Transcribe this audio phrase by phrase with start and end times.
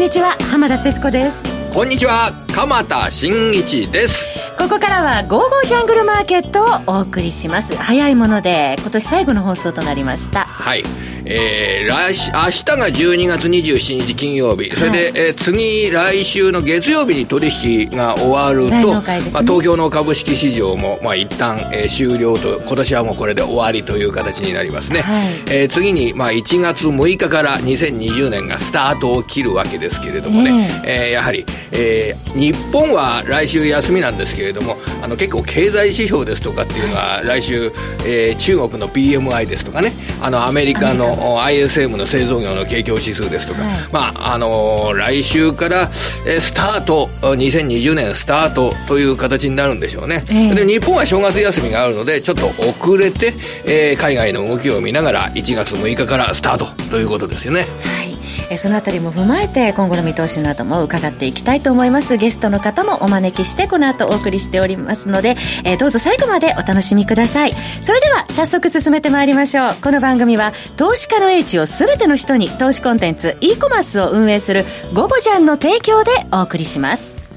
[0.00, 1.44] んにちは浜田節子です。
[1.74, 4.30] こんにちは鎌田新一です。
[4.56, 7.76] ここからは「ゴーゴージャングルマーケット」をお送りします。
[7.76, 10.46] 早いもので今年最後の放送となりました。
[10.46, 10.84] はい
[11.32, 25.02] えー、来週、明日が12月27日金曜日、それで、はい、えー、次、来週の月曜日に取引が終わると、ね、まあ、東京の株式市場も、まあ、一旦、えー、終了と、今年はもうこれで終わりという形になりますね。
[25.02, 37.72] はい、えー、次に、まあ、1月6日から2020年がスタートを切るわけですけれどもね、えー、えー、やはり、えー、日本は来週休みなんですけれども、あの、結構経済指標ですとかっていうのは、来週、
[38.04, 45.90] えー、中国の PMI ですとかね、あの、アメリカの ISM の製造業の景況指数ですとか、はい、まあ、あのー、来週から、
[46.26, 50.24] えー、スタート、2020年スタートという形になるんでしょうね。
[50.28, 57.60] えー、で、日本は正月休みがあるので、ちょっと遅れて、えー、海外の動きを見ながら、1月6日からスタートということですよね。
[57.60, 58.19] はい
[58.50, 62.16] えそのあたりも踏まえて今後の見通しなども伺っていきたいと思います。
[62.16, 67.54] ゲストの方もお招きしてこの後お送りしておりますので、えどうぞ最後までお楽しみください。
[67.80, 69.76] それでは早速進めてまいりましょう。
[69.82, 77.29] この番組は投資家の英知を全ての人に投資コンテンツ e コマースを運営する「ゴゴジャン」の提供でお送りします。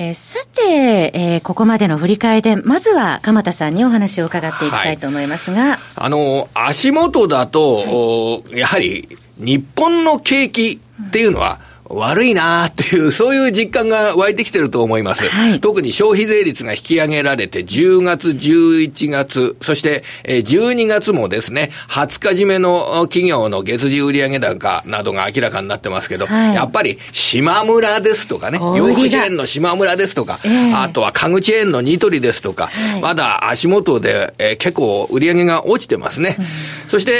[0.00, 5.60] えー、さて、えー、ここまでの振り返りで、まずは鎌田さんにお話を伺っていきたいと思いますが。
[5.60, 11.58] はい、あの、足元だと、はい、やはり、日本の景気っていうのは、
[11.88, 15.24] 悪いなっていう、そういう実感が湧いてきてると思います。
[15.28, 36.36] はい、特に消費税率が引き上げられて、10月、11月、そして12月もですね、20日締めの企業の月次売上高などが明らかになってますけど、はい、やっぱり島村ですとかね、洋服チェーンの島村ですとか、えー、あとは家具チェーンのニトリですとか、はい、まだ足元で、えー、結構売上が落ちてますね。
[36.38, 37.12] うん、そして、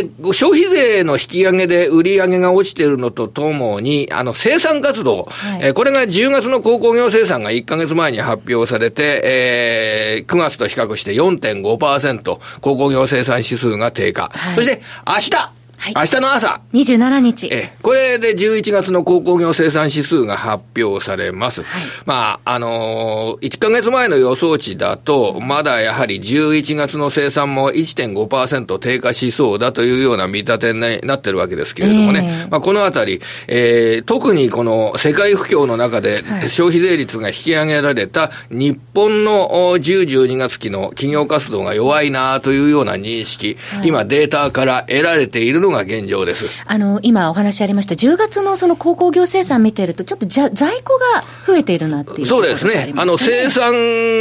[0.00, 14.30] えー、消費税の引き上げで売上が落ちてるのとともに、あの、生産活動、はい、えー、これが10月の鉱工業生産が1ヶ月前に発表されて、えー、9月と比較して4.5%、鉱工業生産指数が低下。
[14.32, 16.60] はい、そして、明日、はい、明日の朝。
[16.72, 17.48] 27日。
[17.52, 21.62] え、これで11月の鉱工業生産指数が発表されます。
[21.62, 32.26] はい、まあ、あのー、1ヶ月前の予想値だと、まだやはり11月の生産も1.5%低下しそうだというような見立てになってるわけですけれどもね。
[32.26, 46.46] えー、まあ、このあたり、えー、特にこの世界不況の中で消費税率が引き上げられた日本の10、12月期の企業活動が弱いなというような認識、はい、今データから得られているのが現状です。
[46.66, 52.92] あの、今お話ありました、10月のその鉱工業生産見てると、ちょっとじゃ在庫が増えているなっていう、ね、そうですね。
[52.96, 53.72] あの、生産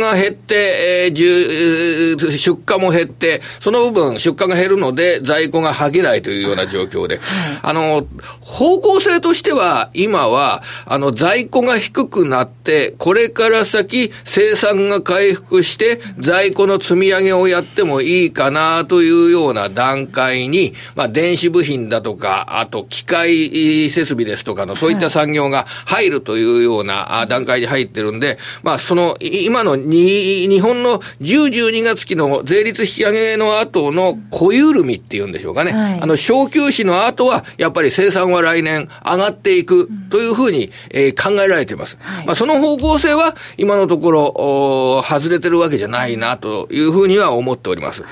[0.01, 7.25] が減って、えー、出荷も減って、その部分、出荷が減るので、在庫がはけないというような状況で、はい、
[7.61, 8.07] あの、
[8.41, 35.71] 方向性としては、今は、あの、在庫が低くなって、これから先、生産が回復して、在庫の積み上げをやってもいいかなというような段階に、まあ、電子部品だとか、あと機械設備ですとかの、そういった産業が入るというような段階に入ってるんで、まあ、その、今のに、日本の10、12月期の税率引き上げの後の小緩みっていうんでしょうかね。
[35.71, 41.97] はい、あの、小休止の後は、やっぱり生産は来年上がっていくというふうに、えー、考えられています。
[41.99, 48.03] はい、まあ、その方向性は、今のところ、外れてるわけじゃないなというふうには思っております。
[48.03, 48.11] はい、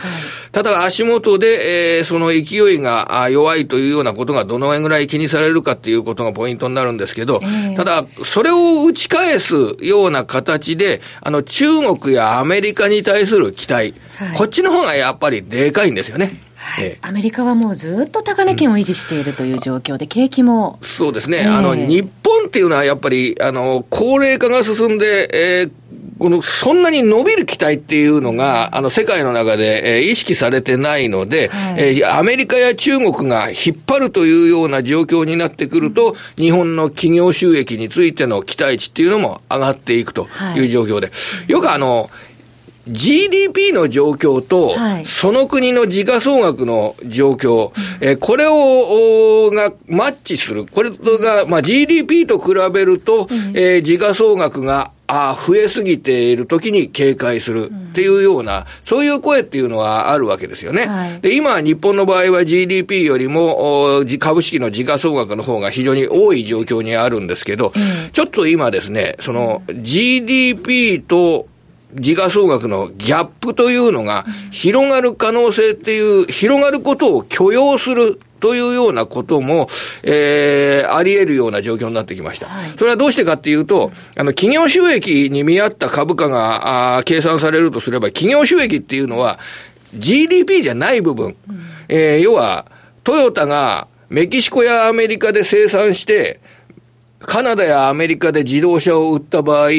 [0.51, 16.31] ただ、足元で、えー、その勢いが弱いというようなことがどのぐらい気にされるかっていうことがポイントになるんですけど、えー、ただ、それを打ち返すような形で、あの、中国やアメリカに対する期待、はい、こっちの方がやっぱりでかいんですよね。
[16.63, 20.79] はい、アメリカはもうずっと高値圏を維持しているという状況で、景気も。
[20.81, 21.39] そうですね。
[21.39, 25.71] えー、あの、日本っていうのはやっぱり、あの、高齢化が進んで、えー、
[26.19, 41.13] この、そんなに伸びる期待っていうのが、あの、世界の中で、えー、意識されてないので、はい、えー、アメリカや中国が引っ張るというような状況になってくると、日本の企業収益についての期待値っていうのも上がっていくという状況で、は
[41.47, 42.09] い、よくあの、
[42.87, 44.75] GDP の状況と、
[45.05, 47.71] その国の時価総額の状況、
[48.01, 50.65] えこれを、がマッチする。
[50.65, 60.87] これが、まあ、GDP と比べると、えー、時価総額があ増えすぎている時に警戒するっていうような、うん、そういう声っていうのはあるわけですよね。
[60.87, 71.47] はい、で、今、日本の場合は GDP よりも、株式の時価総額の方が非常に多い状況にあるんですけど、うん、ちょっと今ですね、その GDP と
[71.95, 79.69] 時価総額のギャップというのが広がる可能性っていう、広がることを許容するというようなことも、
[80.03, 82.47] えー、あり得るような状況になってきました。
[82.47, 89.39] はい、それはどうしてかっていうと、あの、企業収益に見合った株価が、あ計算されるとすれば、企業収益っていうのは、
[89.93, 91.37] GDP じゃない部分。
[91.49, 92.65] うん、えー、要は、
[93.05, 96.41] トヨタがメキシコやアメリカで生産して、
[97.19, 99.69] カナダやアメリカで自動車を売った場合、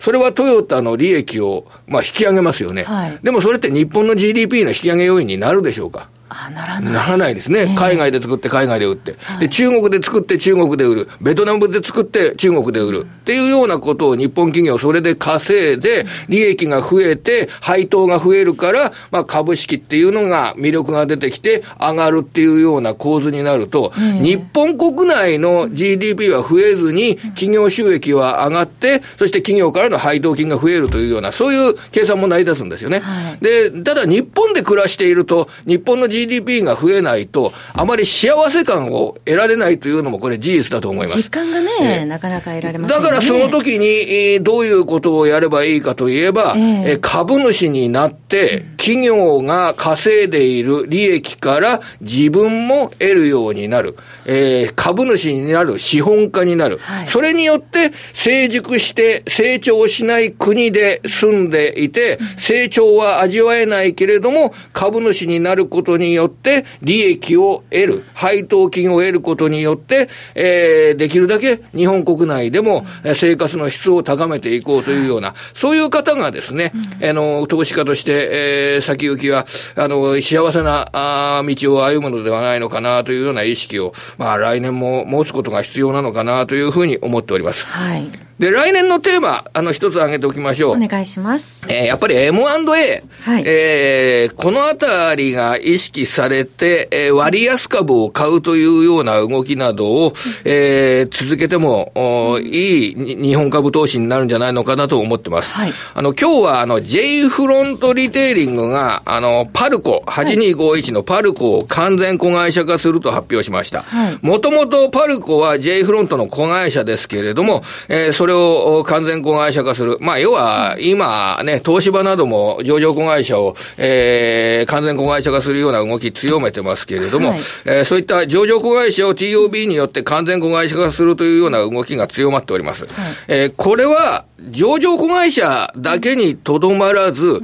[0.00, 2.84] それはトヨタの利益を、まあ、引き上げますよね。
[2.84, 6.08] はい、でもそれって日本の GDP の引き上げ要因になるでしょうか？
[6.50, 6.92] ならない。
[6.92, 11.08] ならないですね、えー、海外で作って海外で売って、はい、で、中国で作って中国で売る。
[11.20, 13.06] ベトナムで作って中国で売る。
[13.06, 33.00] っていうようなことを日本企業それで稼いで、利益が増えて、配当が増えるから、まあ株式っていうのが魅力が出てきて上がるっていうような構図になると、えー、日本国内の GDP は増えずに、企業収益は上がって、そして企業からの配当金が増えるというような、そういう計算も成り立つんですよね。
[33.00, 41.18] はい、で、ただ日本で暮らしていると、日本の GDP が増えないと、あまり幸せ感を得られないというのも、これ、事実だと思います。
[41.18, 53.96] 実感がね、えー、なかなか得られません、ね、だからその時に、えー、どういうことをやればいいかといえば、えー、株主になって、企業が稼いでいる利益から自分も得るようになる。
[54.26, 56.78] えー、株主になる、資本家になる。
[56.78, 72.84] はい、それによって、成熟して成長しない国で住んでいて、成長は味わえないけれども、株主になることによって、利益を得る、配当金を得ることによって、えー、できるだけ日本国内でも
[73.14, 76.72] 生活の質を高めていこうというような、そういう方がですね、
[77.02, 79.46] あの、投資家として、えー、先行きは、
[79.76, 87.64] あの、幸せなあ道を歩むのではないのかなというような意識を、まあ来年も持つことが必要なのかなというふうに思っております。
[87.66, 88.06] はい。
[88.38, 90.76] で、来年のテーマ、あの、一つ挙げておきましょう。
[90.76, 91.70] お願いします。
[91.72, 92.42] えー、やっぱり M&A。
[92.42, 93.42] はい。
[93.46, 100.12] えー、このあたりが意識されて、えー、割安株を買うというような動きなどを、
[100.44, 105.52] えー、続けても、おいい日本株投資になるんじゃないのかなと思ってます。
[105.52, 105.72] はい。
[105.94, 113.82] あの、今日は、あの、J フロントリテイリングが、あの、パルコ、8251のパルコを完全子会社化すると発表しました。
[113.82, 114.18] はい。
[114.22, 119.98] もともとパルコは J フロントの子会社ですけれども、えー、それを完全子会社化する。
[120.00, 132.84] まあ、要は、今ね、東芝なども上場子会社を、えー、完全子会社化するような動き強めてますけれども、はい、えー、そういった上場子会社を TOB によって完全子会社化するというような動きが強まっております。
[132.84, 132.92] はい、
[133.28, 137.42] えー、これは、上場子会社だけにとどまらず、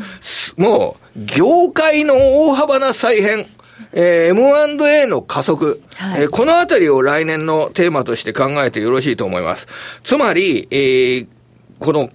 [0.57, 3.47] もう、業界の大幅な再編、
[3.93, 10.01] えー、M&A の加速、はい、えー、このあたりを来年のテーマとして考えてよろしいと思います。
[10.03, 11.27] つまり、えー、
[11.79, 12.09] この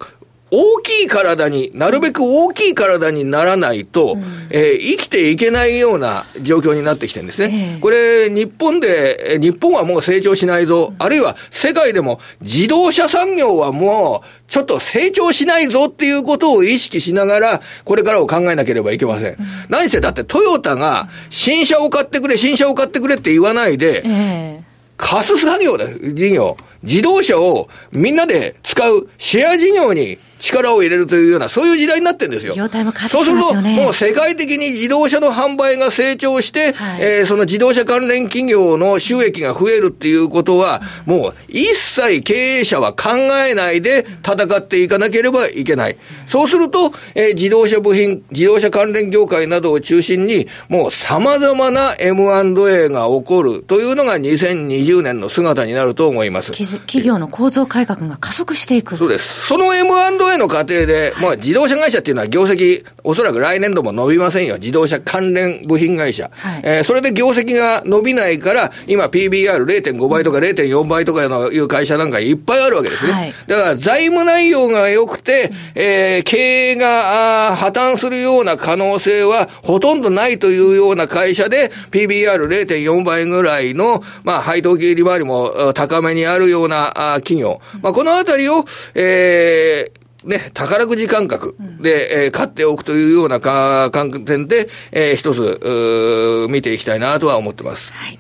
[0.58, 7.74] 大きい体に、なるべく大きい体にならないと、うん、えー、生きていけないような状況になってきてるんですね。
[7.76, 19.34] えー、これ、日本で、日本はもう成長しないぞ、うん、あるいは世界でも自動車産業はもう、ちょっと成長しないぞっていうことを意識しながら、これからを考えなければいけません。
[19.34, 19.38] うん、
[19.68, 24.64] 何せだってトヨタが、新車を買ってくれ、新車を買ってくれって言わないで、えー、
[24.96, 26.56] 貸す作業だ、事業。
[26.86, 32.54] 自動車をみんなで使うシェア事業に力を入れるというような、そういう時代になってるんですよ。
[32.56, 33.42] 業態も変わってますよね。
[33.42, 43.12] そうすると、もう世界的に自動車の販売が成長して、はい、えー、その自動車関連企業の収益が増えるっていうことは、もう一切経営者は考
[43.48, 45.98] えないで戦っていかなければいけない。
[46.28, 56.52] そうすると、えー、自動車部品、自動車関連業界などを中心に、もう様々な M&A が起こるというのが2020年の姿になると思います。
[56.52, 58.98] 企業の構造改革が加速していく。
[58.98, 59.48] そうです。
[59.48, 64.56] その M&A 前の過程で、まあ自動車会社っていうのは業績、おそらく来年度も伸びませんよ。
[64.56, 66.30] 自動車関連部品会社。
[66.34, 73.14] はい、えー、それで業績が伸びないから、今 PBR0.5 倍とか0.4倍とかのいう会社なんかいっぱいあるわけですね。
[73.14, 87.62] はい、だから財務内容が良くて、えー、経営があ破綻するような可能性はほとんどないというような会社で、PBR0.4 倍ぐらいの、まあ配当金利回りも高めにあるようなあ企業。
[87.82, 88.66] まあこのあたりを、
[88.96, 93.92] えー、ね、宝くじ感覚で、えー、買っておくというような観
[94.26, 97.94] 点で、えー、一つ、見ていきたいなとは思ってます。
[97.94, 98.20] はい。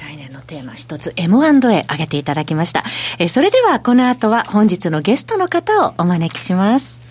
[0.00, 1.48] 来年のテーマ一つ M&A
[1.82, 2.84] 挙げていただきました。
[3.18, 7.03] えー、それではこの後は本日のゲストの方をお招きします。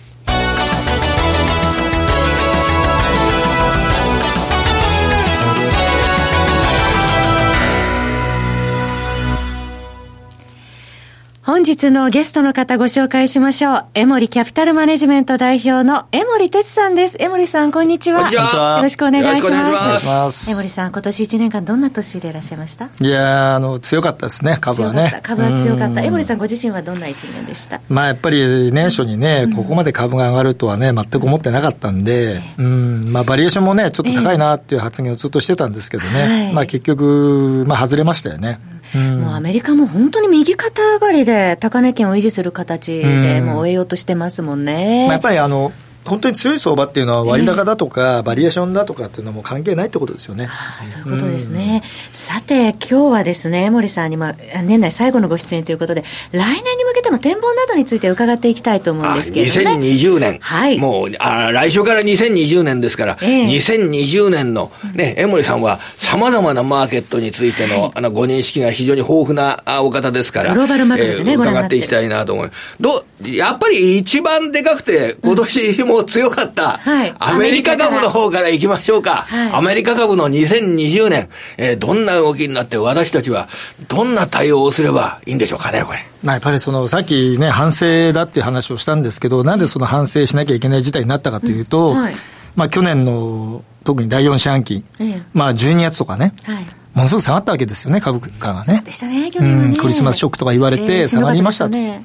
[11.44, 13.84] 本日のゲストの方ご紹介しましょう。
[13.92, 17.18] エモリキャピタルマネジメント代表のエモリ哲さんです。
[17.20, 18.20] エモリさん、こんにちは。
[18.20, 18.76] こんにちは。
[18.78, 19.46] よろしくお願いします。
[19.48, 20.50] お願いします。
[20.50, 22.88] エモリさん、今年1年間どんな年でいらっしゃいました？
[22.98, 25.20] いやあの、強かったですね、株はね。
[25.22, 26.00] 株は強かった。
[26.00, 27.82] エモリさんご自身はどんな1年でした？
[27.90, 38.58] まあ、やっぱり年初にね、ここまで株が上がるとはね、全く思ってなかったんで、うん、まあ、バリエーションもね、ちょっと高いなっていう発言をずっとしてたんですけどね、まあ、結局、まあ、外れましたよね。
[38.98, 45.06] もうアメリカも本当に右肩上がりで高値圏を維持する形でもう終えようとしてますもんね。
[45.06, 45.72] まあ、やっぱりあの
[46.04, 50.48] 本当に強い相場っていうのは割高だとか、バリエーションだとかっていうのはもう関係ないってことですよね。
[50.50, 51.82] ああそういうことですね。
[51.84, 59.86] うん、さて、今日はですね、江森さんに、まあ、年内最後のご出演ということで、来年に向けての展望などについて伺っていきたいと思うんですけれども、ね。
[59.86, 60.38] 2020年。
[60.40, 60.78] はい。
[60.78, 72.76] もう、あ来週から2020年ですから、えー、2020年の、ね、江森さんは様々なマーケットについての、あの、ご認識が非常に豊富なお方ですから、グローバルマーケットね、えー、伺っていきたいなと思います。
[72.80, 79.26] どやっぱり一番でかくて、今年も強かった、はい、アメリカ株の方から行きましょうか。
[79.28, 83.48] はい、アメリカ株の2020年、えー、どんな動きになって私たちは
[83.88, 86.04] どんな対応をすればいいんでしょうかね、これ。
[86.24, 92.14] やっぱりその、さっきね、反省だっていう話をしたんですけど、なんでその反省しなきゃいけない事態になったかというと、うんはい、
[92.56, 98.82] まあ去年の特に第4四半期、ええ、まあ12月とかね、はい、ものすごく下がったわけですよね、株価がね。
[98.84, 99.76] でしたね、去年はね、うん。
[99.76, 101.76] クリスマスショックとか言われて下がりましたと。
[101.76, 102.00] え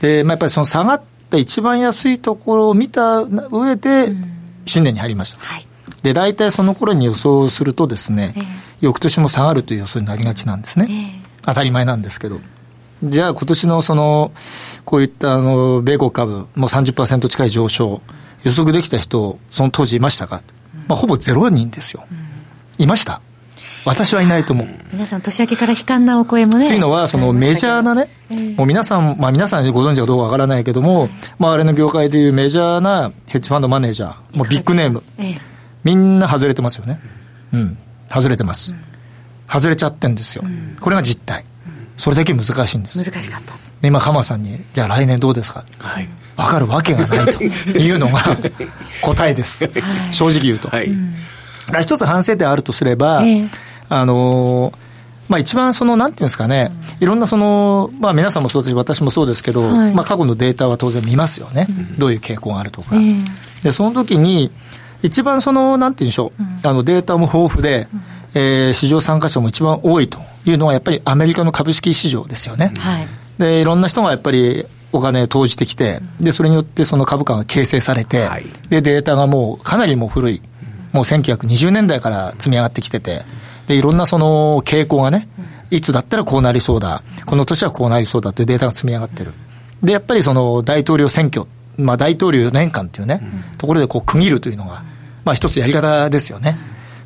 [0.00, 1.04] ー、で、まあ、やっぱりその下がった
[1.36, 4.12] 一番安いところを見た上で、
[4.64, 5.40] 新年に入りました。
[5.40, 5.66] はい、
[6.02, 8.44] で、大体その頃に予想するとですね、えー、
[8.80, 10.86] 翌年も下がるという予想になりがちなんですね。
[10.88, 12.40] えー、当たり前なんですけど。
[13.04, 14.32] じゃあ今年のその、
[14.84, 18.00] こういったあの、米国株、もう30%近い上昇、
[18.44, 20.42] 予測できた人、その当時いましたか、
[20.88, 22.04] まあ、ほぼ0人ですよ。
[22.78, 23.20] いました
[23.88, 24.68] 私はいないと思う。
[24.92, 26.68] 皆さん、年明けから悲観なお声もね。
[26.68, 35.40] というのは、そのメジャーなね、えー、もう皆さん、まあ皆さんご存知かどうかわからないけども、はい、まああれの業界でいうメジャーなヘッジファンドマネージャー、もうビッグネーム、えー、
[35.84, 37.00] みんな外れてますよね。
[37.52, 37.78] うん、
[38.08, 38.72] 外れてます。
[38.72, 38.78] うん、
[39.48, 40.42] 外れちゃってんですよ。
[40.44, 41.44] うん、これが実態。
[41.96, 42.98] それだけ難しいんです。
[43.02, 43.54] 難しかった。
[43.82, 45.64] 今、浜さんに、じゃあ来年どうですか？
[45.78, 46.08] はい。
[46.36, 47.42] わかるわけがないと
[47.78, 48.20] いうのが
[49.02, 49.64] 答えです。
[49.66, 49.70] は
[50.10, 50.68] い、正直言うと。
[50.68, 50.92] はい。
[51.82, 53.48] 一つ反省点あるとすれば、えー
[53.88, 54.72] あの
[55.28, 62.96] まあ、一番その、なんていうんですかね、いろんなその、まあ、皆さんもそうですし、私もそうですけど、はい、まあ、過去のデータは当然見ますよね、うん、どういう傾向があるとか。
[62.96, 63.24] えー、
[63.62, 64.50] で、その時に、
[65.02, 68.00] 一番その、なんていうんでしょう、うん、あのデータも豊富で、うん、
[68.34, 72.72] えー、市場参加者も一番多いというのは、やっぱりアメリカの株式市場ですよね。
[72.78, 80.42] はい、で、いろんな人がやっぱり、お金を投じてきて、で、それによってその株価が形成されて、はい、で、データがもうかなりもう古い、
[80.92, 83.22] もう1920年代から積み上がってきてて、
[83.68, 85.28] で、いろんなその傾向がね、
[85.70, 89.32] いつだったらこうなりそうだ、この年はこうなりそうだというデータが積み上がってる。
[89.82, 91.46] で、やっぱりその大統領選挙、
[91.76, 93.20] まあ大統領4年間っていうね、
[93.58, 94.82] ところでこう区切るというのが、
[95.24, 96.58] まあ一つやり方ですよね。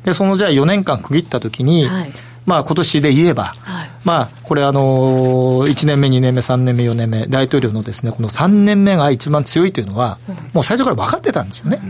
[0.03, 2.11] で、そのじゃあ4年間区切ったときに、はい、
[2.45, 10.17] まあ今年で言えば、はい、まあこれあの、1年目、2年目、3年目、4年目、大統領のですね、この3年目が一番強いというのは、
[10.53, 11.81] もう最初から分かってたんですよね。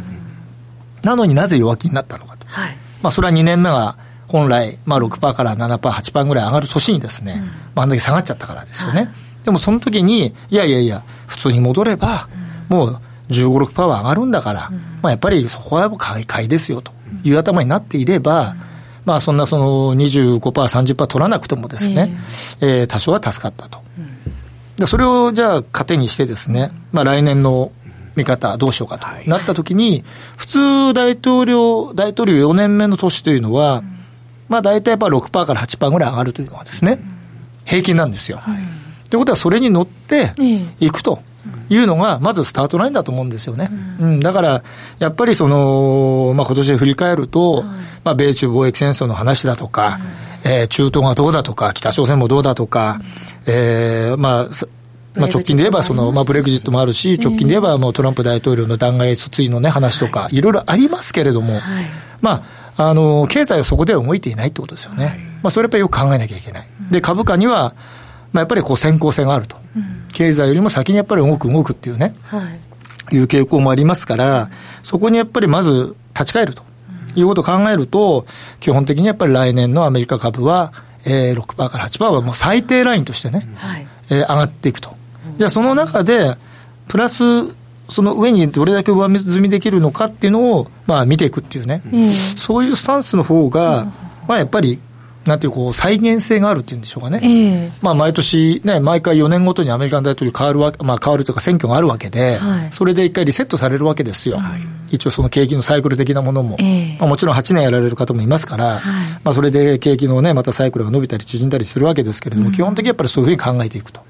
[1.03, 2.48] なのになぜ弱気になったのかと。
[2.48, 9.01] はい、まあそれは2年目は本来、まあ6%から7%、8%ぐらい上がる年にですね、うん、まああんだけ下がっちゃったからですよね。
[9.01, 9.12] はい、
[9.46, 12.27] でもその時に、いやいやいや、普通に戻れば、
[12.70, 13.00] もう
[13.30, 16.92] 15、6%は上がるんだから、うん、まあやっぱりそこは買い買いですよと
[17.24, 18.56] いう頭になっていれば、
[19.06, 22.15] まあそんなその25%、30%取らなくてもですね、
[22.62, 23.82] えー、えー、多少は助かったと。
[24.77, 27.72] でそれをじゃあ糧にしてですね、まあ来年の
[28.15, 30.03] 見方どうしようかとなったときに、
[30.38, 33.84] 普通大統領、大統領4年目の年というのは、
[34.54, 37.00] まあ大体やっぱ6%から8%ぐらい上がるというのはですね、
[37.66, 38.38] 平均なんですよ。
[38.38, 38.64] と、はい、い
[39.14, 40.34] うことはそれに乗って
[40.80, 41.24] いくと。
[41.70, 43.70] いうのが、まずスタートラインだと思うんですよね。
[44.00, 44.64] うん、だから、
[45.00, 47.64] やっぱりその、まあ、今年振り返ると、
[48.06, 50.00] まあ、米中貿易戦争の話だとか、
[50.46, 53.02] えー、中東がどうだとか、北朝鮮もどうだとか、
[53.46, 61.60] えー、まあ、まあ、直近で言えばその、まあ、ブレグジットもあるし、直近で言えばもうトランプ大統領の弾劾訴追の、ね、話とか、いろいろありますけれども、
[62.22, 65.06] まあ、あの、経済はそこでは動いていないってことですよね。
[65.06, 66.68] はい、まあ、それやっぱりよく考えなきゃいけない。
[66.89, 67.74] で、株価には、
[68.32, 69.58] まあ、やっぱりこう先行性があると。
[69.75, 72.42] うん、経済よりも先にやっぱり動く動くっていうね、は
[73.12, 74.50] い、いう傾向もありますから、
[74.82, 76.63] そこにやっぱりまず立ち返ると。
[77.15, 78.25] いうことを考えると、
[78.60, 80.74] 基本的にやっぱり来年のアメリカ株は、
[81.06, 84.96] えー、6%から8%はもう最低ラインとしてね、はい、えー、上がっていくと。
[85.38, 86.36] じゃあその中で、
[86.88, 87.24] プラス
[87.90, 93.86] その上にどれだけ上積みできるのかっていうのを、まあ、見ていくっていうね、うん、そういうスタンスの方が、
[94.28, 94.80] まあ、やっぱり
[95.25, 104.62] なんていうこう再現性があるっていうんでしょうかね、えー、まあ、毎年、ね、毎回4年ごとにアメリカの大統領変わるわ、まあ、変わるというか、選挙があるわけで、はい、それで一回リセットされるわけですよ、はい、
[104.92, 108.84] 一応、その景気のサイクル的なものも、えー、まあ、もちろん8年やられる方もいますから、はい、
[109.24, 114.02] まあ、それで景気のね、またサイクルが伸びたり縮んだりするわけですけれども、うん、基本的にやっぱりそういうふうに考えていくと、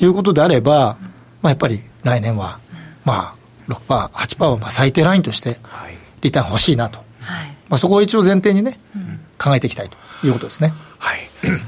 [0.00, 0.98] うん、いうことであれば、
[1.40, 2.58] まあ、やっぱり来年は、
[3.06, 3.34] ま
[3.68, 5.58] あ、6%、8%はまあ最低ラインとして、
[6.20, 6.98] リターン欲しいなと、
[7.68, 8.78] まあ、そこを一応前提にね、
[9.42, 9.96] 考えていきたいと
[10.26, 10.74] いうことですね。
[10.98, 11.20] はい。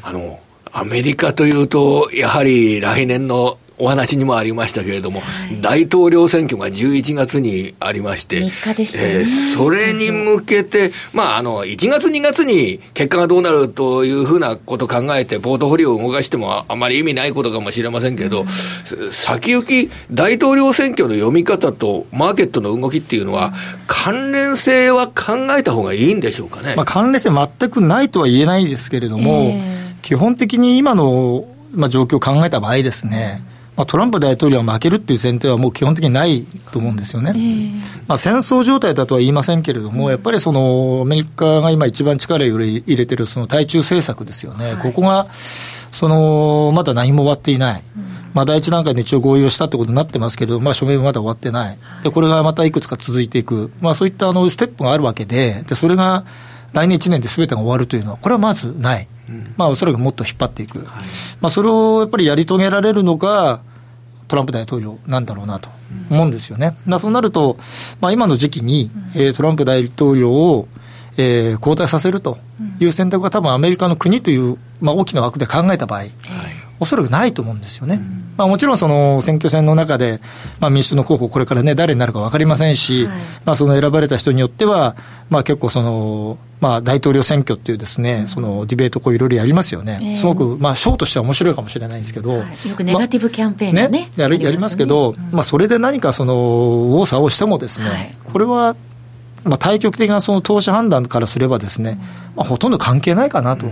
[0.03, 0.41] あの、
[0.73, 23.53] アメリカというと、やはり来年のお話にもありましたけれども、はい、大統領選挙が11月にありまして、3日でしたね、えー、それに向けて、まあ、あの、1月、2月に結果がどうなるというふうなことを考えて、ポートフォリオを動かしてもあまり意味ないことかもしれませんけど、うん、先行き、大統領選挙の読み方とマーケットの動きっていうのは、
[23.87, 26.75] 関連性は考えた方がいいんでしょうかね？
[26.77, 37.33] まあ、関連性全くないとは言えないですけれども、えー、基本的に今の、まあ、状況を考えた場合ですね、うんまあ、トランプ大統領は負けるっていう前提はもう基本的にないと思うんですよね。
[37.35, 37.73] えー、
[38.09, 44.73] まあ、戦争状態だとは言いませんけれども、やっぱりそのアメリカが今一番力を入れてるその対中政策ですよね。
[44.73, 47.83] はい、ここが、その、まだ何も終わっていない。
[47.97, 56.25] うんまあ、第一段階で一応合意をしたってことになってますけれど、まあ、署名はまだ終わってない、でこれがまたいくつか続いていく、まあ、そういったあのステップがあるわけで、でそれが
[56.73, 59.09] 来年1年ですべてが終わるというのは、これはまずない、
[59.57, 60.81] まあ、おそらくもっと引っ張っていく、
[61.41, 63.61] まあ、それをやっぱりやり遂げられるのが、
[64.29, 65.71] トランプ大統領なんだろうなと
[66.11, 66.77] 思うんですよね。
[66.87, 67.57] だそうなると、
[68.01, 70.69] まあ、今の時期に、えー、トランプ大統領を、
[71.17, 72.39] えー、交代させると
[72.79, 76.13] いう選択が多分アメリカの国という、まあ、大きな枠で考えた場合、はい
[76.81, 78.01] おそらくないと思うんですよね。
[78.37, 80.21] まあ、もちろんその選挙戦の中で、
[80.61, 84.95] まあ、民主党の候補、これからね、誰になるか分かりませんし、はい、まあ、その選ばれた人によっては、
[85.29, 98.77] まあ、結構その、まあ、大統領選挙っていうですね、そのディベート、こういろいろやりますよね、えー、すごく、まあ、ショーとしては面白いかもしれないんですけど、はい、よくネガティブキャンペーンがね、ねやるやりますけど、うん、まあ、それで何かその右往左往してもですね、はい、これは、
[99.45, 101.99] まあ、対極的なその投資判断からすればですね、
[102.37, 103.67] まあ、ほとんど関係ないかなと。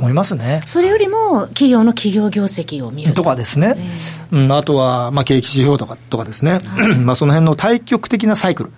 [0.00, 0.62] うん思いますね。
[0.66, 3.22] それよりも、企業の企業業績を見ると。
[3.22, 6.58] かですね、えー、うん、あとは、まあ、景気指標とかとかですね、は
[6.88, 8.72] い、 まあその辺の対極的なサイクル。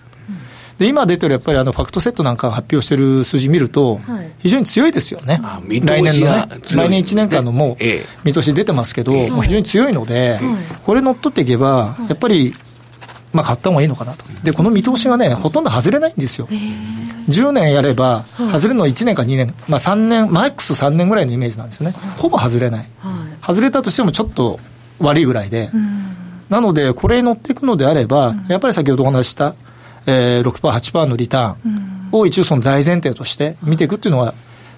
[0.79, 4.01] で今出てるやっぱりあのファクトセットなんか発表してる数字見ると、
[4.41, 7.85] 非常に強いですよね、来年のね、来年1年間のもう
[8.25, 10.41] 見通し出てますけど、もう非常に強いので、
[10.85, 12.55] これ乗っ取っていけば、やっぱり、
[13.33, 16.49] まあ、買った方がいいのかなと、でこの見通しがね、ほとんど外れないんですよ。
[17.29, 22.87] 10年やれば、外れるのは1年か2年、まあ、3年、マックス3年ぐらいのイメージなんですよね、ほぼ外れない、
[23.45, 24.61] 外れたとしてもちょっと
[24.99, 25.71] 悪いぐらいで、
[26.49, 29.55] なので、これに乗っていくのであれば、やっぱり先ほどお話した、
[30.07, 34.35] えー、6%、8%のリターンを一応その大前提として見ていくっていうのは、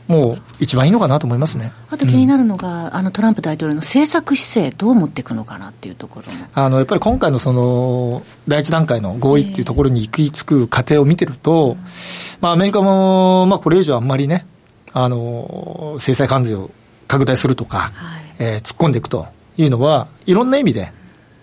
[0.06, 1.72] もう一番いいのかなと思いますね。
[1.88, 14.46] あと気になるのが、うん、あのトランプ大統領の政策姿勢、どう持っていくのかなっていうところあのやっぱり今回のその第一段階の合意っていうところに行き着く過程を見てると、えー、まあ、アメリカも、まあ、これ以上あんまりね、
[14.92, 16.70] あの制裁関税を
[17.08, 20.92] 拡大するとか、はい、えー、突っ込んでいくというのは、いろんな意味で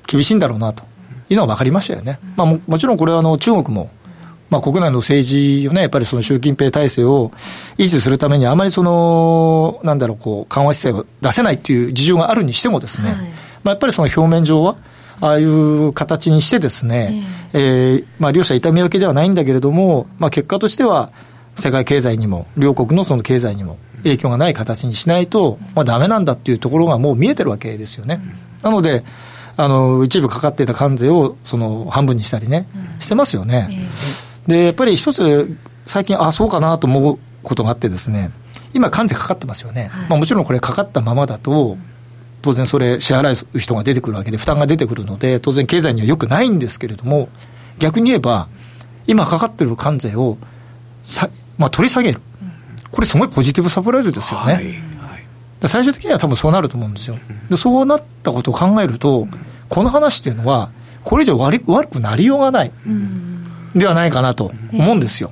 [0.07, 0.83] 厳しいんだろうなと
[1.29, 2.19] いうのは分かりましたよね。
[2.35, 3.89] まあ、ももちろんこれはあの中国も
[4.51, 7.31] まあ、国内の政治をね、やっぱりその習近平体制を
[7.77, 14.75] 維持するために、あまりその、なんだろう、こう、緩和姿勢を出せないっていう事情があるにしてもですね、はい、まあ、やっぱりその表面上は、
[15.21, 21.13] ああいう形にしてですね、えー、えー、まあ、両者痛み分けではないんだけれども、まあ、結果としては、
[21.55, 28.19] 世界経済にも、両国のその経済にも影響がない形にしないと、まあ、ダメなんだっていうところがもう見えてるわけですよね。
[28.63, 29.05] なので、
[29.55, 32.67] あの、一部かかっていた関税を、その、半分にしたりね、
[32.99, 33.69] してますよね。
[33.71, 38.31] えーで、やっぱり一つ、最近、あ、そうかなと思うことがあってですね、
[38.73, 39.89] 今、関税かかってますよね。
[39.91, 41.77] はい、まあ、もちろんこれ、かかったままだと、
[42.41, 47.29] 当然それ、支払う人が出てくるわけで、負担が出てくるので、当然経済にはよくないんですけれども、
[47.79, 48.47] 逆に言えば、
[49.07, 50.37] 今かかってる関税を
[51.03, 52.21] さ、まあ、取り下げる。
[52.91, 54.53] これ、すごいポジティブサプライズですよね。
[54.53, 54.75] はいはい、
[55.67, 57.17] 最終的には多分そうなると思うんですよ。
[57.49, 59.27] でそうなったことを考えると、
[59.69, 60.71] この話っていうのは、
[61.03, 62.71] これ以上悪悪くなりようがない。
[62.85, 63.30] うん
[63.75, 65.31] ではないかなと思うんですよ。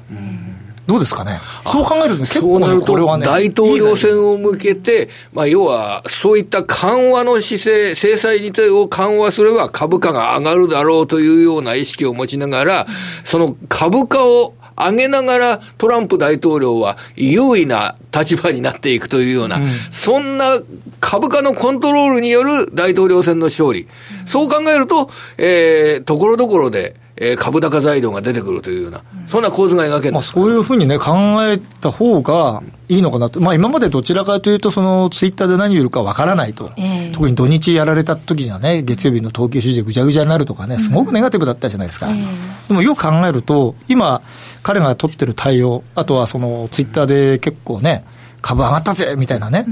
[0.87, 8.39] どうですかね、そう考えると、結構、ね、これはね、大統領選を向けて、まあ、要はそういった緩和の姿勢、制裁
[8.71, 12.87] を緩和すれば株価が上がるだろうというような意識を持ちながら、
[13.23, 20.59] その株価を上げながらトランプ大統領は優位な立場になっていくというような、うん、そんな
[20.99, 23.87] 株価のコントロールによる大統領選の勝利。
[24.25, 31.11] そう考えると、えー、ところどころで、えー、株高材料が出てくるというような、そんな構図が描ける、まあ、そういうふうにね、考
[31.45, 42.09] えた方がいいのかなと、まあ、今までどちらかというと、そのツイッターで何言うかわからないと、えー、特に土日やられた時にはね、月曜日の統計数字でぐちゃぐちゃになるとかね、すごくネガティブだったじゃないですか。
[42.09, 44.21] えー、でもよく考えると、今、
[44.63, 48.05] 彼が取ってる対応、あとはそのツイッターで結構ね、
[48.41, 49.65] 株上がったぜみたいなね。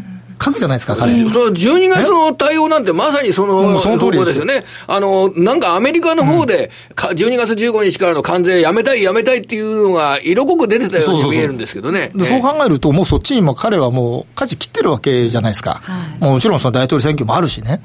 [0.43, 1.13] 書くじゃないですか、彼。
[1.13, 4.63] 12月の対応なんてまさにその、その通りですよね。
[4.87, 12.11] あの、なんかアメリカの方で、うん、12月15日からの関税やめたいやめたいっていうのが色濃く出てたように見えるんですけどね。
[12.17, 15.81] そう考えると、もうそっちにも彼はもう舵切ってるわけじゃないですか。
[15.83, 17.81] はい、もちろんその大統領選挙もあるしね。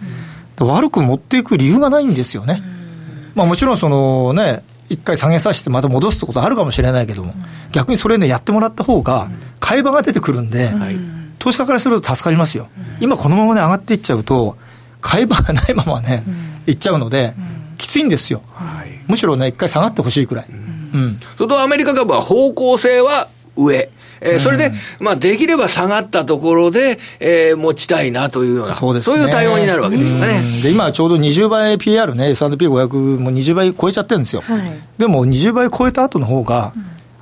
[0.61, 2.63] うん、悪く持っていく理由がないんですよね。
[2.63, 7.35] うん、まあもちろんそのね、一回下げさせてまた戻すってことあるかもしれないけども、
[7.73, 14.57] 逆にそれね、やってもらった方が、買い場が出てくるんで、はい投資家からすると助かりますよ、うん、今このままね、上がっていっちゃうと、
[15.01, 16.23] 買い場がないままね、
[16.69, 17.35] いっちゃうので、
[17.79, 20.47] きついんですよ、はい、むしろね、一回下がってほしいくらい。
[20.49, 20.53] う
[20.97, 23.27] ん、それとアメリカ株は方向性は
[23.57, 23.91] 上。
[24.21, 30.61] えー、それで、まあ、できれば下がったところで、えー、持ちたいなというような、そうです、ね、そういう対応になるわけですよね。
[30.63, 34.43] で、今ちょうど20倍 PR ね、S&P500 も20倍超えちゃってるんですよ。
[34.43, 34.61] はい、
[34.97, 36.73] でも20倍超えた後の方が、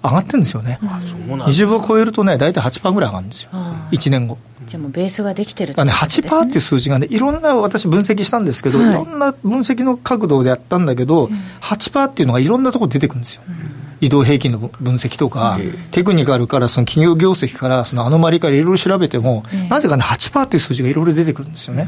[0.03, 0.79] 上がってるんですよね。
[0.83, 3.51] 20倍超えるとね、大体8%ぐらい上がるんですよ。
[3.91, 4.39] 1年後。
[4.67, 13.43] じゃあもうベースができてるってね、8%っていう数字がね、いろんな私分析したんですけど、はい、いろんな分析の角度でやったんだけど、うん、8%っていうのがいろんなところ出てくるんですよ。
[13.49, 15.59] うん移動平均の分析とか、
[15.91, 21.87] テクニカルからその企業業績からそのアノマリからいろいろ調べても、なぜかね8%っていう数字がいろいろ出てくるんですよね。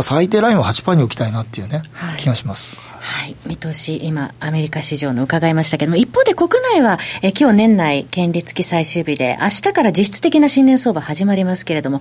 [0.00, 1.82] 最低ラインは8%に置きたいなっていうね、
[2.16, 2.76] 気がします。
[2.76, 2.91] はい、
[3.46, 12.00] 見通し、今、アメリカ市場の伺いましたけれども、一方で国内は、え今日年内、権利付き最終日で、明日から実質的な新年相場始まりますけれども、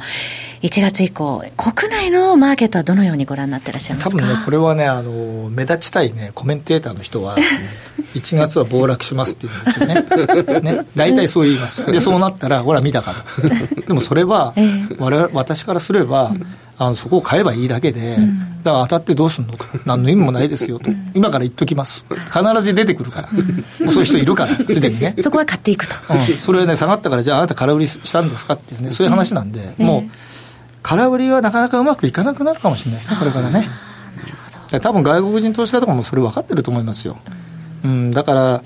[0.62, 4.18] 1月以降、国内のマーケットはどのようにご覧になってらっしゃいますか？
[4.18, 7.38] 多分ね、これはね、あの目立ちたいね、コメンテーターの人は、
[8.14, 10.62] 1月は暴落しますって言うんですよね。
[10.82, 11.86] ね大体そう言います。
[11.92, 13.82] で、そうなったら、ほら、見たかと。
[13.88, 14.54] でもそれは、
[15.00, 16.34] 我々私からすれば、
[16.82, 18.18] あのそこを買えばいいだけで、
[18.64, 23.30] だから当たってどうすんのと、何の意味もないですよと、今から言っときます、必ず出てくるから、
[23.86, 25.14] もうそういう人いるから、 すでにね。
[25.20, 25.94] そこは買っていくと。
[26.10, 30.12] うん、それね、下がったから、じゃああなた空売りしたんですかっていうね、そういう話なんで、もう、
[30.82, 33.68] 空売りはなかなかうまくいかなくなるかもしれないですね、これからね。
[34.82, 37.18] 多分外国人投資家とかもそれ分かってると思いますよ。
[37.86, 38.64] うん、だから、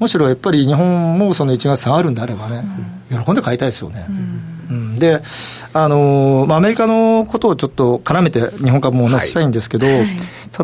[0.00, 2.64] むしろやっぱり日本もその1月下がるんであればね、
[3.10, 4.08] 喜んで買いたいですよね。
[4.94, 5.20] うん、で、
[5.72, 9.98] あのまあ、アメリカのことをちょっと絡めて日本株もお話したいんですけど、はい。
[9.98, 10.08] はい、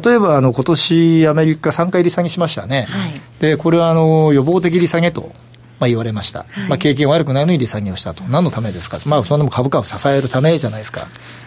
[0.04, 5.32] 例えばあの今年アメリカ3回利下げしましたね、はい、でこれはあの予防的利下げと。
[5.80, 8.98] まあ、言われました、まあ、経験悪くないのに利下げをしたと、何のためですか？
[8.98, 11.06] と、まあ、そんなも株価を支えるためじゃないですか、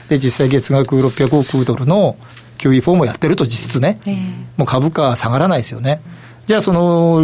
[0.10, 2.18] で実際、月額600億ドルの
[2.58, 4.16] QE4 もやってると、実質ね、えー、
[4.58, 6.02] もう株価は下がらないですよね。
[6.48, 7.24] じゃあその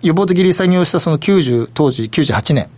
[0.00, 2.68] 予防的利下げをしたその90当時98年、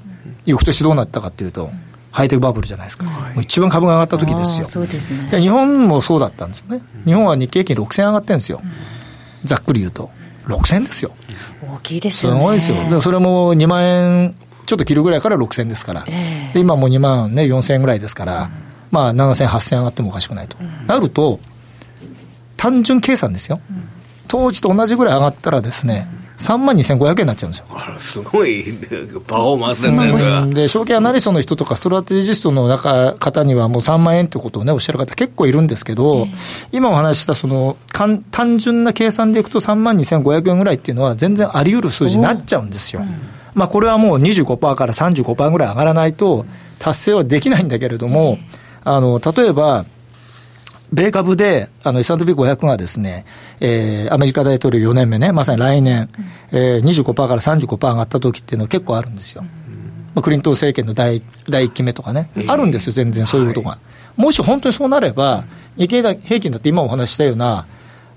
[0.46, 1.70] 翌年どうなったかっていうと、
[2.10, 8.60] ハイテクバブルじゃないですか、はい、一番株が上がった時ですよ、そうですね、日本もそうだったんですよね、日本は日経平均6000上がってるんですよ、
[9.44, 10.10] ざっくり言うと、
[10.46, 11.12] 6000ですよ、
[11.62, 14.34] 大きいですよ、ね、すごいですよ、でそれも2万円
[14.66, 18.50] ちょっと切るぐらいから6000ですから、えー、で今もう2万、ね、4000円ぐらいですから、うん、
[18.92, 21.40] まあ7000、8000上がってもおかしくないと、うん、なると、
[22.56, 23.88] 単純計算ですよ、うん、
[24.28, 26.08] 当時と同じぐらい上がったらですね、
[26.40, 27.66] 3万2500円になっちゃうんですよ。
[28.00, 28.64] すごい
[29.26, 36.26] パフォーマンスだね、で、証券アナリストの人とか、ストラテジストの中方には、もう3万円ってことをね、おっしゃる方結構いるんですけど、
[36.72, 43.02] 今お話した、その、単純な計算でいくと3万2500円ぐらいっていうのは、全然あり得る数字になっちゃうんですよ。
[43.54, 46.46] まあ、これはもう25%から35%ぐらい上がらないと、
[46.78, 48.38] 達成はできないんだけれども、
[48.84, 49.84] あの、例えば、
[50.92, 53.24] 米株で、あの、S&P500 がですね、
[53.60, 56.08] えー、アメリカ大統領4年目ね、まさに来年、
[56.52, 59.44] うん、えー、25%から35%上がった時っていうのは結構あるんですよ。
[60.16, 63.70] うん、クリントン政権の第第1期目とかね、えー、あるんですよ、全然そういうことが。
[63.70, 63.78] は
[64.18, 65.44] い、もし本当にそうなれば、
[65.76, 67.66] 日経平均だって今お話したような、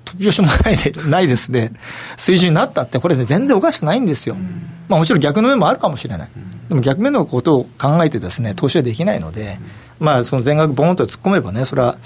[0.05, 1.73] 突拍子もないでないですね、
[2.17, 4.35] 水準になったって、これ、ね、全然おかしくないんですよ。
[4.35, 4.41] うん、
[4.89, 6.29] まあもちろん逆の面もあるかもしれない。
[6.69, 9.59] でも逆面のことを考えてですね、投資はできないので、
[9.99, 11.97] まあその全額ボーンと突っ込めばね、それは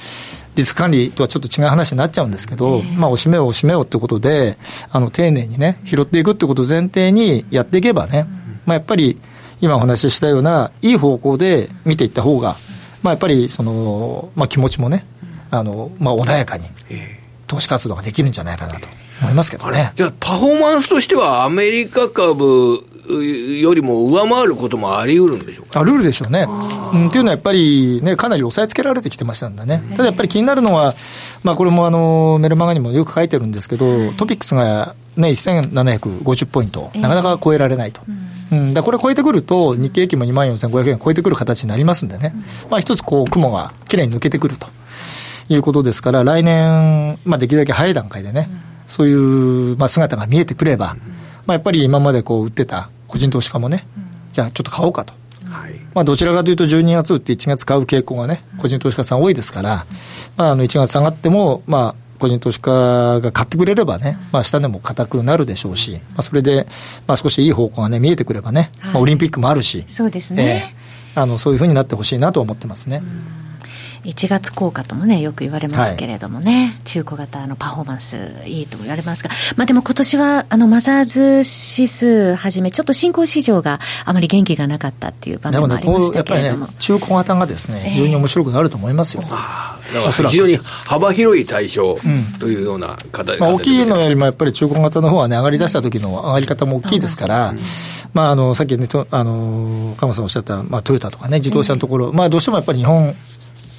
[0.55, 4.57] リスク管理とはちょっと違う話になっちゃうんですけど、まあ、おしめよう、おしめようってことで、
[4.91, 8.25] あの丁寧にね、拾っていくってことを前提にやっていけばね、
[8.65, 9.19] まあ、やっぱり
[9.61, 12.55] 今お話ししたような、いい方向で見ていった方が、
[13.03, 15.05] まあ、やっぱりその、まあ、気持ちもね、
[15.51, 16.65] あのまあ、穏やかに
[17.47, 18.87] 投資活動ができるんじゃないかなと
[19.21, 19.93] 思いますけどね。
[19.95, 22.83] じゃあ、パフォーマンスとしては、アメリカ株
[23.61, 26.45] よりも上回ることもあり得るんでしょうか、あるでしょうね。
[26.93, 29.81] うん、っていうのはやっぱりね、かなり押さえつけられてきてましたんだね。
[29.91, 30.93] ただやっぱり気になるのは、
[31.43, 38.01] まあこれもあの、メルマガにもよく書いてるんですけど、トピックスがね、1750ポイント、なかなか超えられないと。
[38.51, 42.33] うん、だこれ超えてくると、日経平均も2万4500円超えてくる形になりますんでね、
[42.69, 44.67] まあ一つこう、雲がきれいに抜けてくると
[45.49, 48.49] いうことですから、来年、まあできるだけ早い段階でね、
[48.85, 50.95] そういう、まあ、姿が見えてくれば、
[51.45, 53.85] まあやっぱり今までこう売ってた個人投資家もね、
[54.31, 55.13] じゃあちょっと買おうかと。
[55.49, 59.85] はい、まあ、どちらかというと、12月売って1月買う傾向がね、個人投資家さん多いですから、
[60.35, 66.67] まあ、あの1月下がっても、まあ、個人投資家が買ってくれればね、まあ、下でも硬くなるでしょうし、まあ、それで、
[67.07, 70.73] まあ、少しいい方向がね、見えてくればね、まあ、オリンピックもあるし、そうですね、
[71.15, 73.01] えー、あのそういうふうになってほしいなと思ってますね。
[74.03, 81.21] 1月効果ともね、よく言われますけれどもね、はい、中古型のパフォーマンスいいと言われますが、まあでも今年は、あの、マザーズ
[81.79, 86.67] 指数はじめ、ちょっと新興市場があまり元気がなかったっていう場面もありましたけれども。
[86.67, 89.23] ね、中古型がですね、非常に面白くなると思いますよ。
[89.93, 91.97] えー、非常に幅広い対象
[92.39, 97.59] というような形、うん、まあ、大きいのよりもやっぱり中古型の方はね、上がり出した時の上がり方も大きいですから、うん、
[98.13, 103.15] まあ、あの、さっきね、とあの、鎌さんおっしゃった、まあ、トヨタとかね、自動車のところ、うん、まあ、どうしてもやっぱり日本、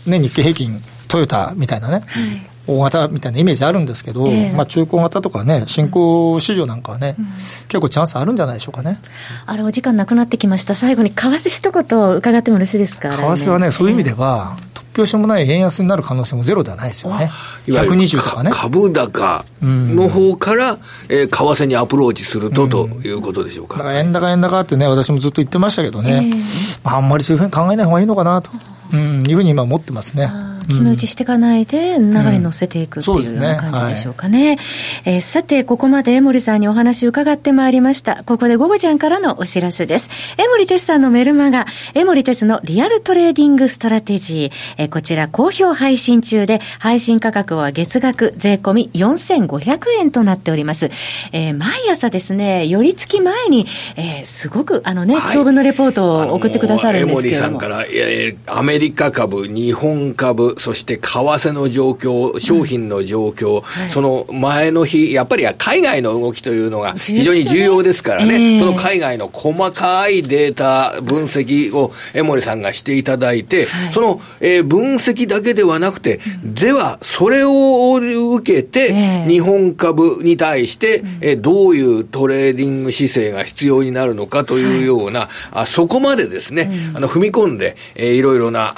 [0.09, 7.25] ね、日経平均トヨタみたいなね、はい、大型みたいなイメージあるんですけど、えー、まあ、中古型とかね、新興市場なんかはね、うん、
[7.69, 9.01] 結構チャンスあるんじゃないでしょうかね。
[9.47, 17.31] あれ、お時間なくなってきました、最後に為替一言伺ってもよろしいですか、為替はね、そういう意味では、突拍子もない円安になる可能性もゼロではないですよね、
[17.67, 18.51] 120とかね。
[18.53, 23.79] 株高の方から、うん、えー、為替にアプローチすると、うん、ということでしょうか。
[23.79, 28.51] だから円高、円高ってね、私もずっと言ってましたけどね、えー、まあ、あんまりそういうふうに考えない方がいいのかなと。
[28.93, 30.31] うん、いうふうに今思ってますね。
[30.69, 34.55] 決め打ちしていかないで、流れ乗せていくっていうような感じでしょうかね。
[34.55, 34.57] う
[35.05, 38.23] えさて、ここまで江森さんにお話伺ってまいりました。
[38.25, 40.11] ここで午後じゃんからのお知らせです。
[40.37, 44.53] 江森哲さんのメルマガ、江森哲のリアルトレーディングストラテジー。
[44.77, 50.91] えこちら好評配信中で、配信価格は月額税込み4500円となっております。
[51.33, 57.47] えー、毎朝ですね、寄り付き前に、えー、すごくあのね、はい、長文のレポートを送ってくださるんですけども。
[57.47, 77.95] 江森さんから、えー、アメリカ株、日本株、そして為替の状況、商品の状況、はい、その前の日、やっぱり海外の動きというのが非常に重要ですからね、えー、その海外の細かいデータ分析を江森さんがしていただいて、はい、その、えー、分析だけではなくて、では、それを
[78.35, 78.93] 受けて、
[79.27, 88.73] 日本株に対して、えー、どういうトレーディング姿勢が必要になるのかというような、はい、あそこまでですね、あの踏み込んで、えー、いろいろな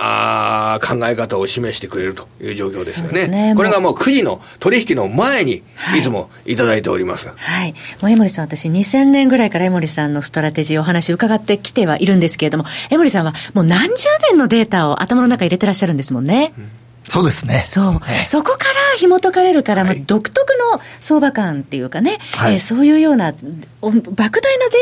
[0.75, 3.27] あ考え方を示してくれるという状況ですよね。
[3.29, 5.63] ねこれがもう9時の取引の前に、
[5.97, 7.29] いつもいただいております。
[7.29, 7.37] はい。
[7.37, 16.53] はい、もう江森さん、私2000年ぐらいから江森さんのストラテジーお話伺ってきてはいるんですけれども、江森さんはもう何十年のデータを頭の中に入れてらっしゃるんですもんね。
[16.59, 16.80] うん
[17.11, 17.65] そうですね。
[17.67, 18.01] そう。
[18.25, 23.43] そこから紐解かれるから、まあ、独特の相場感っていうかね、はい、えー、そういうような、莫
[23.83, 24.31] 大なデ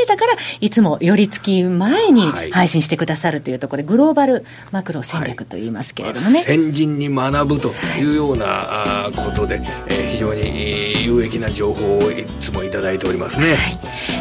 [0.05, 6.43] ータから、いつも寄り付き前に配信してくださるというところで、グローバルマクロ戦略と言いますけれどもね。
[6.43, 13.47] 先人に学ぶというようなことで、えー、非常に有益な情報をいつもいただいておりますね。
[13.47, 13.57] はい、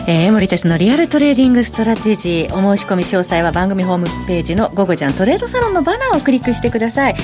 [0.08, 7.18] えー、エモリテスのリアルトレーディングストラテジー、お申し込み詳細は番組ホームページの「午後じゃんトレードサロン」のバナーをクリックしてください。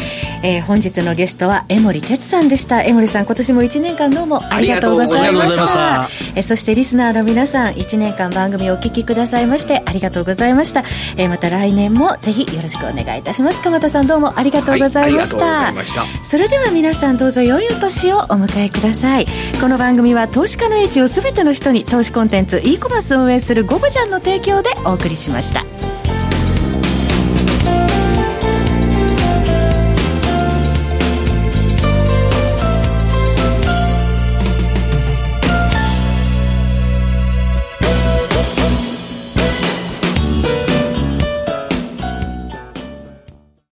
[0.44, 2.82] えー本日のゲストは江森哲さんでした。
[2.82, 6.10] 江森さん今年も1年間どうもありがとうございました。
[6.36, 10.84] えそしてリスナーの皆さん1年間番組をお聞きくださいましてありがとうございました。
[11.16, 13.62] えまた来年もぜひよろしくお願いいたします。
[13.62, 19.28] 鎌田さんどうもありがとうございました、はい、それでは皆さんどうぞ良いお年をお迎えください。
[19.62, 25.93] この番組は投資家の位置を全ての人に投資コンテンツ e コマースを運営するゴブジャンの提供でお送りしました